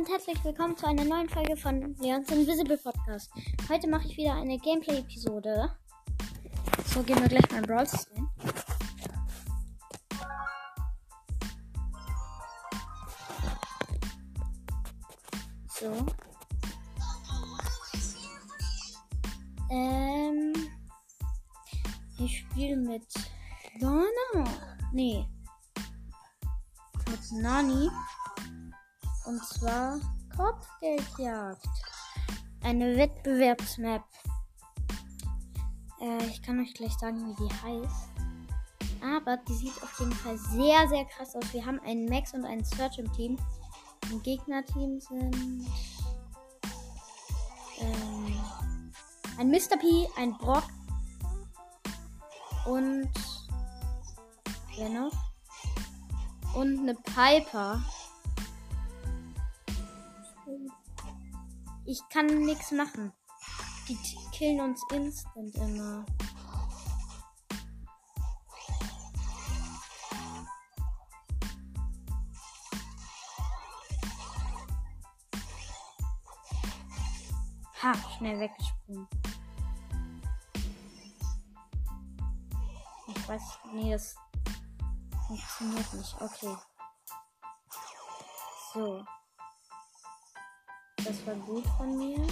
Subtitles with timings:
[0.00, 3.30] und herzlich willkommen zu einer neuen Folge von Leons Invisible Podcast.
[3.68, 5.72] Heute mache ich wieder eine Gameplay-Episode.
[6.86, 8.29] So, gehen wir gleich mal in Brawl rein.
[29.26, 29.98] Und zwar
[30.36, 31.68] Kopfgeldjagd.
[32.62, 34.04] Eine Wettbewerbsmap.
[36.00, 38.08] Äh, ich kann euch gleich sagen, wie die heißt.
[39.02, 41.52] Aber die sieht auf jeden Fall sehr, sehr krass aus.
[41.52, 43.38] Wir haben einen Max und einen Search im Team.
[44.10, 45.66] Im Gegnerteam sind
[47.78, 48.40] ähm,
[49.38, 49.76] ein Mr.
[49.78, 50.64] P, ein Brock
[52.66, 53.10] und
[54.76, 55.12] wer noch?
[56.54, 57.82] Und eine Piper.
[61.84, 63.12] Ich kann nichts machen.
[63.88, 63.98] Die
[64.32, 66.06] killen uns instant immer.
[77.82, 79.08] Ha, schnell weggesprungen.
[83.08, 84.14] Ich weiß, nee, das
[85.26, 86.20] funktioniert nicht.
[86.20, 86.56] Okay.
[88.72, 89.04] So.
[91.10, 92.24] Das war gut von mir.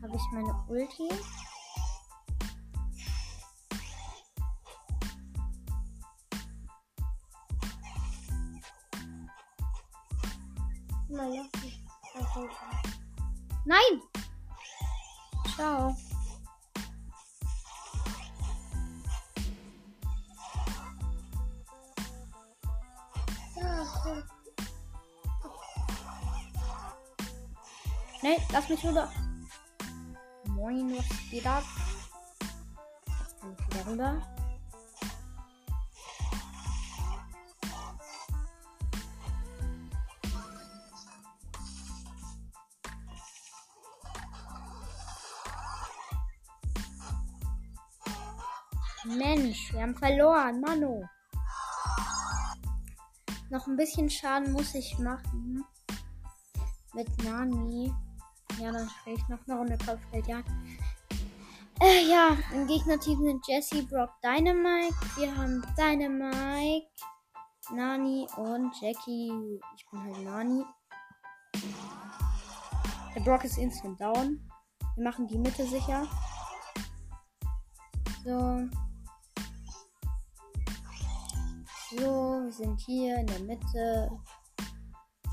[0.00, 1.08] Habe ich meine Ulti?
[28.20, 29.10] Schnell, lass mich rüber.
[30.48, 31.62] Moin, was geht ab?
[33.70, 34.22] Wieder rüber.
[49.06, 51.06] Mensch, wir haben verloren, Manu.
[53.54, 55.64] Noch ein bisschen Schaden muss ich machen.
[56.92, 57.94] Mit Nani.
[58.58, 60.42] Ja, dann spiele ich noch eine Runde Kopfgeld, ja.
[61.80, 64.96] Äh, ja, im Gegnerteam sind Jesse, Brock, Dynamite.
[65.16, 66.88] Wir haben Dynamite,
[67.72, 69.60] Nani und Jackie.
[69.76, 70.64] Ich bin halt Nani.
[73.14, 74.50] Der Brock ist instant down.
[74.96, 76.08] Wir machen die Mitte sicher.
[78.24, 78.68] So.
[81.96, 84.10] So, wir sind hier in der Mitte.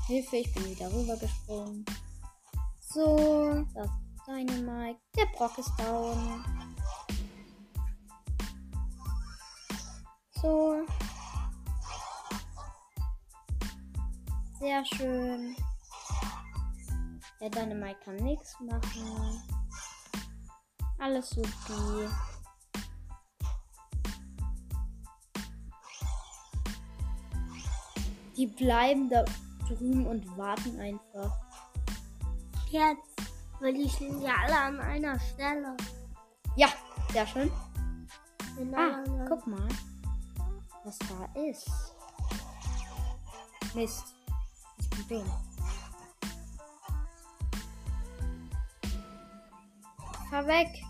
[0.06, 1.84] Hilfe, ich bin wieder rübergesprungen.
[2.78, 5.00] So, das ist Dynamite.
[5.16, 6.44] Der Brock ist down.
[10.40, 10.84] So.
[14.60, 15.56] Sehr schön.
[17.40, 19.42] Der Dynamite kann nichts machen.
[20.98, 22.08] Alles supi.
[28.42, 29.24] Die bleiben da
[29.68, 31.38] drüben und warten einfach.
[32.70, 33.30] Jetzt,
[33.60, 35.76] weil die stehen ja alle an einer Stelle.
[36.56, 36.66] Ja,
[37.12, 37.52] sehr schön.
[38.58, 38.78] Genau.
[38.78, 39.68] Ah, guck mal,
[40.82, 41.70] was da ist.
[43.74, 44.12] Mist.
[44.80, 45.32] Ich bin dumm.
[50.30, 50.82] Fahr weg.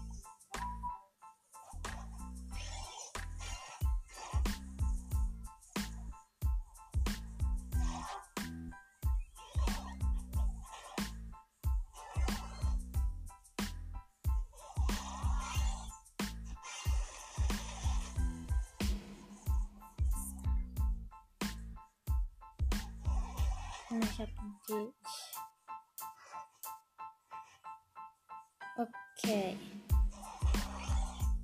[29.19, 29.59] Okay.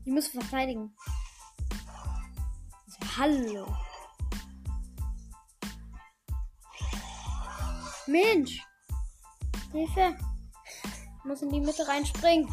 [0.04, 0.94] Die müssen verteidigen.
[2.86, 3.76] Also, hallo.
[8.06, 8.66] Mensch.
[9.72, 10.16] Hilfe.
[11.18, 12.50] Ich muss in die Mitte reinspringen.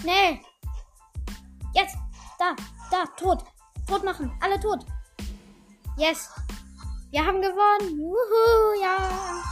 [0.00, 0.38] Schnell.
[1.74, 1.96] Jetzt.
[2.38, 2.54] Da.
[2.90, 3.04] Da.
[3.16, 3.44] Tot.
[3.86, 4.30] Tot machen.
[4.40, 4.84] Alle tot.
[5.96, 6.28] Yes.
[7.10, 7.98] Wir haben gewonnen.
[7.98, 9.42] Wuhu, ja.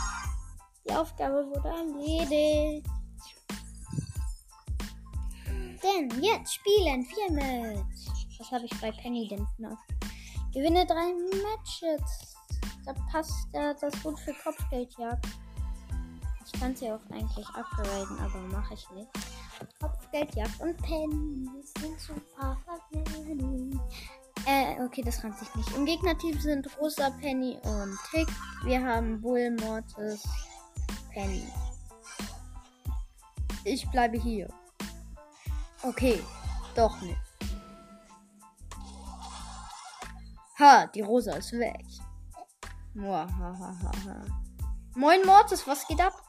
[0.86, 2.97] Die Aufgabe wurde erledigt.
[5.88, 7.86] Denn jetzt spielen wir mit.
[8.38, 9.78] Was habe ich bei Penny denn noch?
[10.52, 12.36] Gewinne drei Matches.
[12.84, 15.26] Da passt äh, das gut für Kopfgeldjagd.
[16.44, 19.10] Ich kann sie auch eigentlich upgraden, aber mache ich nicht.
[19.80, 21.48] Kopfgeldjagd und Penny
[21.78, 22.56] sind super
[22.90, 23.78] Penny.
[24.46, 25.70] Äh, okay, das rankt sich nicht.
[25.76, 28.28] Im Gegnerteam sind Rosa, Penny und Tick.
[28.64, 30.22] Wir haben Bull, Mortis,
[31.12, 31.46] Penny.
[33.64, 34.48] Ich bleibe hier.
[35.82, 36.22] Okay,
[36.74, 37.18] doch nicht.
[40.58, 41.84] Ha, die Rosa ist weg.
[42.94, 44.24] Muahahaha.
[44.94, 46.20] Moin Mortis, was geht ab?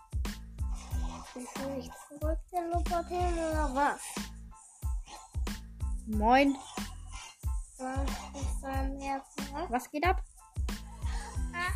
[1.34, 4.01] Willst du mich zurück teleportieren oder was?
[6.06, 6.56] Moin,
[7.78, 8.10] Was
[8.42, 9.69] ist dein erster?
[9.69, 10.22] was geht ab?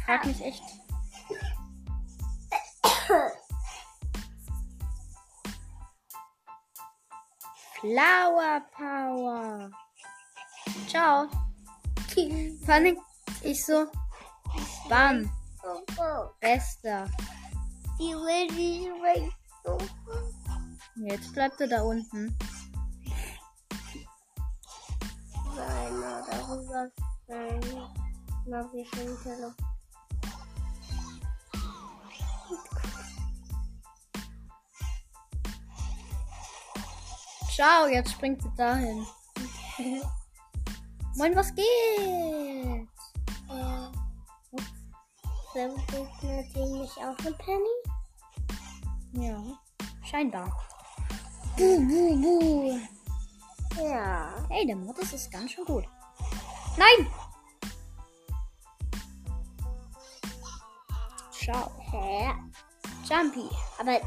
[0.05, 0.63] Frag mich echt.
[7.83, 9.69] Flower Power.
[10.87, 11.27] Ciao.
[12.65, 12.97] Panik.
[13.41, 13.87] Ich so.
[14.87, 15.29] Bam.
[16.39, 17.09] Bester.
[17.99, 19.29] Die will nicht weg.
[20.95, 22.37] Jetzt bleibt er da unten.
[25.53, 25.93] Nein,
[26.31, 26.89] darüber
[27.25, 27.81] stellen.
[28.45, 29.72] Na, wir schon Telefon.
[37.53, 39.05] Ciao, jetzt springt sie dahin.
[41.15, 41.67] Moin, was geht?
[45.53, 45.67] Äh,
[46.55, 47.77] die mich auch mit Penny?
[49.11, 49.39] Ja,
[50.03, 50.51] scheinbar.
[51.55, 52.79] Buh, buh, buh.
[53.77, 54.33] Ja.
[54.49, 55.85] Hey, der Modus ist ganz schön gut.
[56.75, 57.07] Nein!
[61.31, 61.69] Ciao.
[61.91, 62.33] Hä?
[63.07, 63.47] Jumpy.
[63.79, 63.99] Aber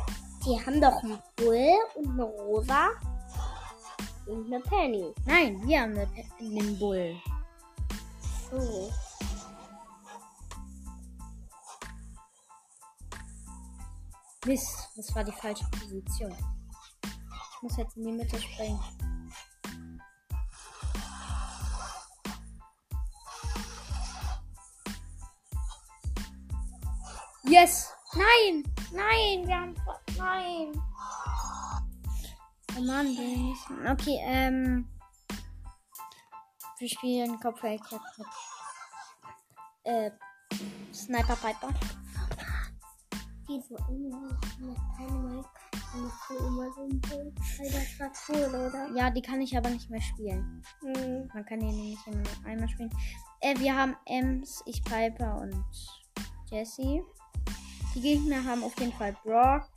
[0.45, 2.89] die haben doch einen Bull und eine Rosa
[4.27, 5.15] und eine Penny.
[5.25, 7.17] Nein, wir haben eine Pe- einen Bull.
[8.51, 8.91] So.
[14.47, 16.33] Mist, das war die falsche Position.
[17.03, 18.79] Ich muss jetzt in die Mitte springen.
[27.49, 27.93] Yes!
[28.15, 28.65] Nein!
[28.93, 29.47] Nein!
[29.47, 29.75] Wir haben.
[30.17, 30.83] Nein!
[32.77, 33.63] Oh Mann, nicht.
[33.91, 34.89] Okay, ähm.
[36.79, 37.81] Wir spielen Kopfhörer.
[39.85, 40.11] Äh.
[40.93, 41.73] Sniper Piper.
[43.49, 43.77] Die so?
[48.95, 50.63] Ja, die kann ich aber nicht mehr spielen.
[50.81, 51.31] Hm.
[51.33, 52.91] Man kann die nämlich immer nur einmal spielen.
[53.41, 55.65] Äh, wir haben Ems, ich Piper und
[56.51, 57.03] Jessie.
[57.95, 59.71] Die Gegner haben auf jeden Fall Brock.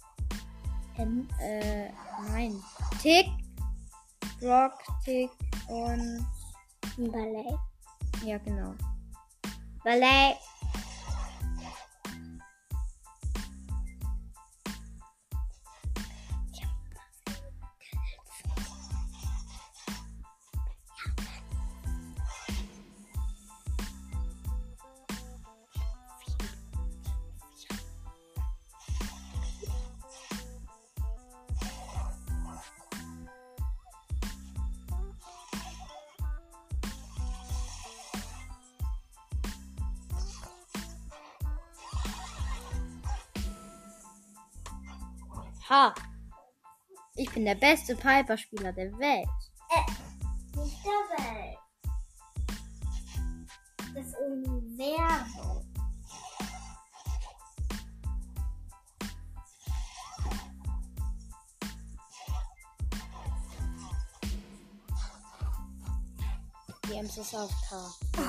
[1.00, 1.90] Ähm, Äh,
[2.32, 2.62] nein.
[3.02, 3.28] Tick.
[4.40, 4.74] Brock,
[5.04, 5.32] Tick
[5.68, 6.26] und.
[6.98, 7.58] Ballet.
[8.26, 8.74] Ja, genau.
[9.84, 10.36] Ballet.
[45.70, 45.94] Ha!
[47.16, 49.28] Ich bin der beste Piper-Spieler der Welt.
[50.56, 51.58] Nicht der Welt.
[53.94, 55.66] Das Universum.
[66.88, 68.29] Die Ems ist auf K.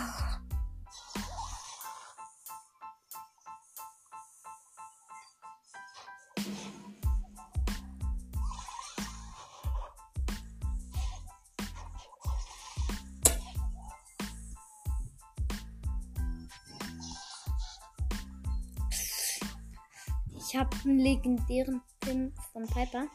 [20.52, 23.06] Ich habe einen legendären Pin von Piper.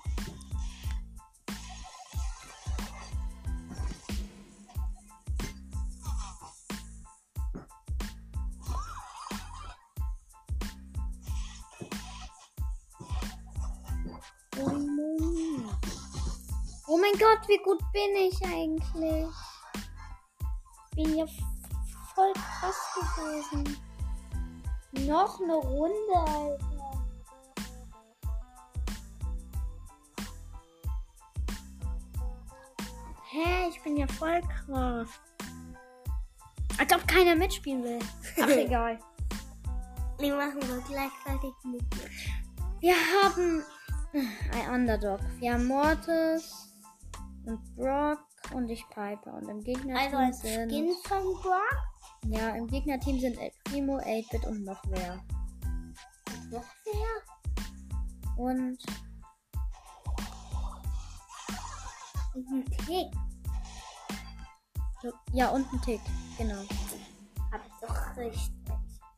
[16.87, 19.35] Oh mein Gott, wie gut bin ich eigentlich?
[20.95, 21.25] Bin ja
[22.15, 23.77] voll krass gewesen.
[25.05, 26.74] Noch eine Runde, Alter.
[33.35, 35.09] Hä, ich bin ja voll krass.
[36.79, 37.99] Als ob keiner mitspielen will.
[38.41, 38.97] Ach, egal.
[40.19, 41.83] Wir machen wir gleichzeitig mit.
[42.79, 43.61] Wir haben
[44.53, 45.19] ein Underdog.
[45.39, 46.73] Wir haben Mortis
[47.45, 48.19] und Brock
[48.53, 49.33] und ich Piper.
[49.33, 50.71] Und im Gegnerteam Also als sind.
[50.71, 51.77] Skin von Brock.
[52.27, 55.21] Ja, im Gegnerteam sind El Primo, 8-Bit und noch wer.
[56.51, 58.37] Noch wer?
[58.37, 58.77] Und
[62.35, 63.11] Und ein Tick.
[65.31, 66.01] ja, und ein Tick.
[66.37, 66.63] Genau.
[67.49, 68.51] Hab ich doch richtig.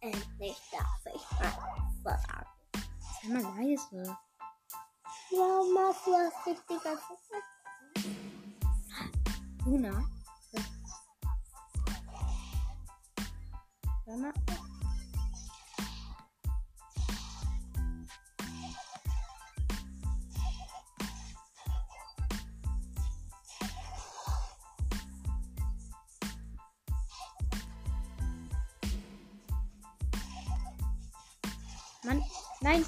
[0.02, 1.40] Endlich darf ich
[2.04, 2.46] mal sagen.
[3.24, 4.18] Sei mal leise.
[5.32, 7.18] Ja, machst du das richtig einfach.
[9.66, 10.06] Luna.
[14.06, 14.34] Hör mal.
[32.08, 32.24] Mann,
[32.62, 32.86] nein.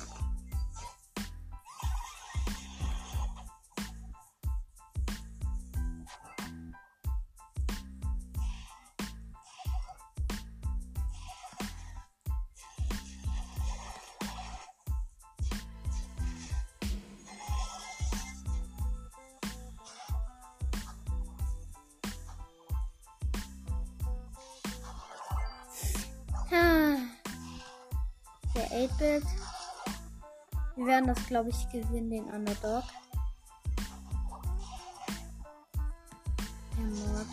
[28.69, 29.23] 8-Bit.
[30.75, 32.83] Wir werden das, glaube ich, gewinnen, den Underdog.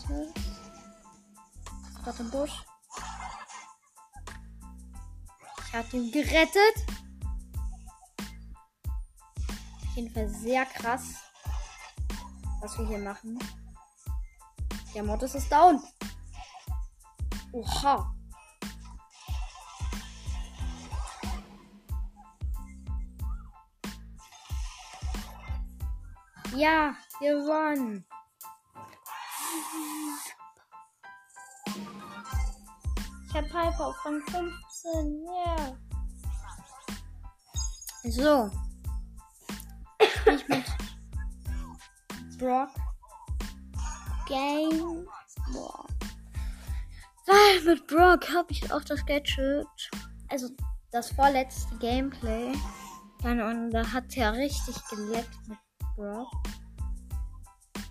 [0.09, 0.23] Der.
[0.23, 2.65] Ist dort im Busch.
[5.67, 6.87] Ich habe ihn gerettet.
[9.83, 11.15] Auf jeden Fall sehr krass,
[12.61, 13.39] was wir hier machen.
[14.95, 15.83] Der Mortis ist down.
[17.53, 18.16] Oha.
[26.57, 28.07] Ja, gewonnen.
[33.27, 35.27] Ich habe Piper auf Rang 15.
[35.45, 35.77] Ja.
[38.05, 38.51] So.
[40.01, 40.65] Ich mit
[42.39, 42.71] Brock.
[44.27, 45.07] Game.
[45.53, 45.87] Boah.
[47.29, 49.67] Ah, mit Brock habe ich auch das Gadget.
[50.29, 50.49] Also
[50.91, 52.55] das vorletzte Gameplay.
[53.23, 55.59] Dann, und da hat ja richtig geleckt mit
[55.97, 56.31] Brock.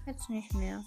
[0.05, 0.83] Jetzt nicht mehr.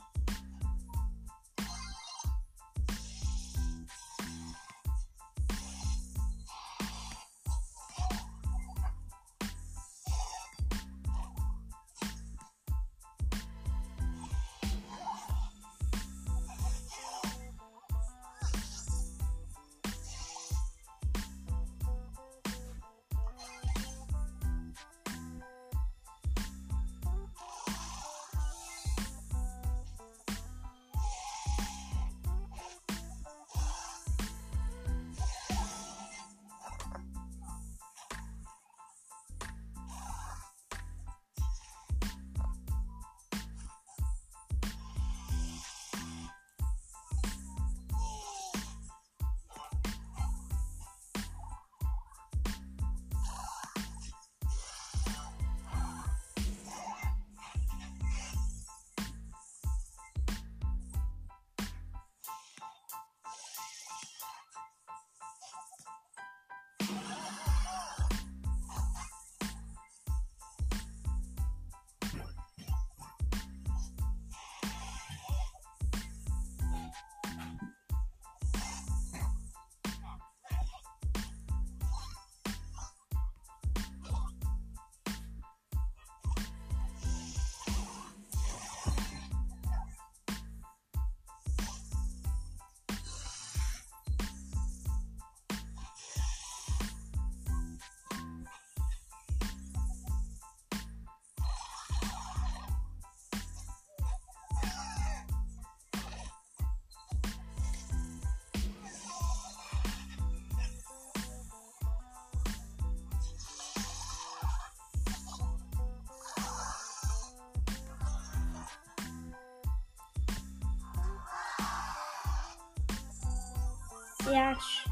[124.28, 124.88] Sehr sch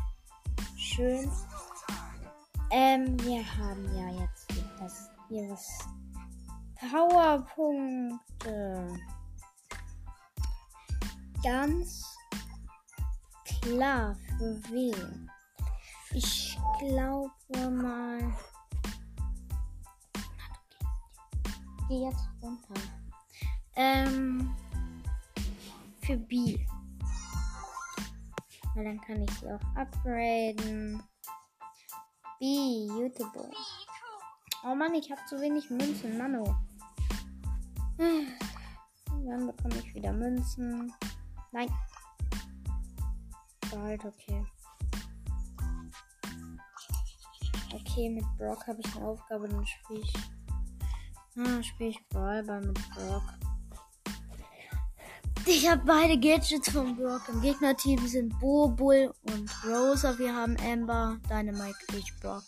[0.78, 1.30] schön.
[2.70, 5.86] Ähm, wir haben ja jetzt das was
[6.80, 8.18] Powerpunkte.
[11.44, 12.02] Ganz
[13.44, 15.30] klar für wen?
[16.14, 18.34] Ich glaube mal.
[21.88, 22.80] Geh jetzt runter.
[23.74, 24.56] Ähm,
[26.00, 26.58] für B.
[28.76, 31.02] Weil dann kann ich sie auch upgraden.
[32.38, 33.50] B, YouTube.
[34.62, 36.54] Oh Mann, ich habe zu wenig Münzen, Mano.
[37.96, 40.92] Dann bekomme ich wieder Münzen.
[41.52, 41.70] Nein.
[43.70, 44.44] Bald, okay.
[47.72, 50.14] Okay, mit Brock habe ich eine Aufgabe, dann spiele ich.
[51.38, 53.24] Ah, spiele ich Ballball mit Brock.
[55.48, 57.28] Ich habe beide Gadgets von Brock.
[57.28, 60.18] Im Gegnerteam sind Bo, Bull und Rosa.
[60.18, 62.42] Wir haben Amber, Dynamite, ich Brock.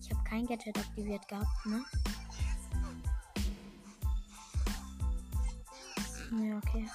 [0.00, 1.84] Ich habe kein Gadget aktiviert gehabt, ne?
[6.42, 6.88] Ja, okay.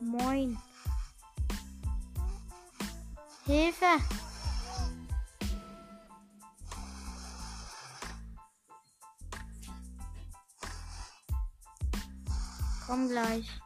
[0.00, 0.58] Moin.
[3.46, 4.00] Hilfe!
[12.86, 13.65] Komm gleich.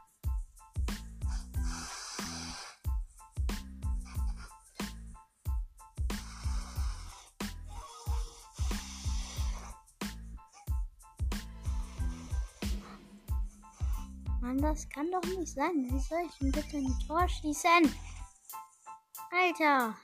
[14.70, 15.88] Das kann doch nicht sein.
[15.90, 17.92] Wie soll ich denn bitte ein Tor schießen?
[19.32, 19.96] Alter.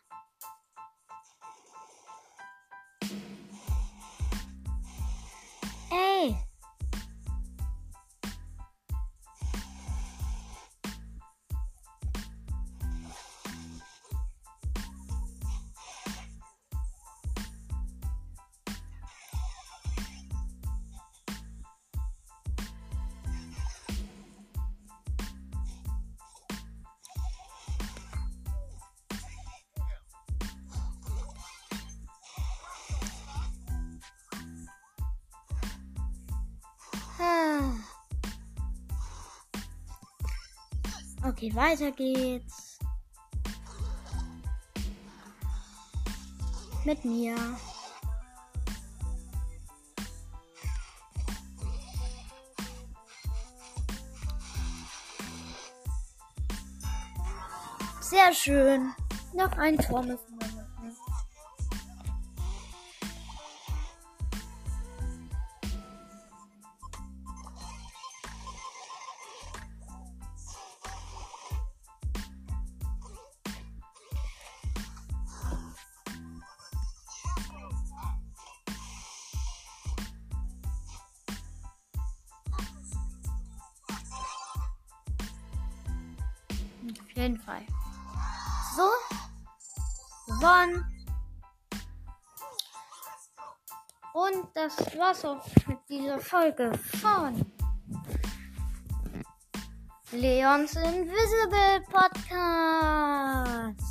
[41.28, 42.78] Okay, weiter geht's.
[46.84, 47.34] Mit mir.
[58.00, 58.92] Sehr schön.
[59.32, 60.35] Noch ein Tor müssen
[87.16, 87.62] jeden Fall.
[88.76, 88.88] So.
[90.26, 90.84] Gewonnen.
[94.12, 97.44] Und das war's auch mit dieser Folge von
[100.12, 103.85] Leons Invisible Podcast.